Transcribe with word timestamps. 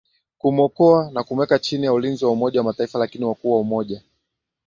kumwokoa 0.37 1.11
na 1.11 1.23
kumweka 1.23 1.59
chini 1.59 1.85
ya 1.85 1.93
ulinzi 1.93 2.25
wa 2.25 2.31
Umoja 2.31 2.59
wa 2.59 2.63
Mataifa 2.63 2.99
lakini 2.99 3.25
wakuu 3.25 3.51
wa 3.51 3.59
Umoja 3.59 4.01